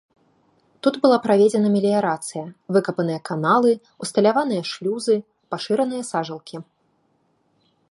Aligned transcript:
Тут 0.85 0.95
была 1.03 1.17
праведзена 1.25 1.67
меліярацыя, 1.75 2.43
выкапаныя 2.77 3.19
каналы, 3.29 3.71
усталяваныя 4.07 4.63
шлюзы, 4.73 5.15
пашыраныя 5.55 6.03
сажалкі. 6.11 6.55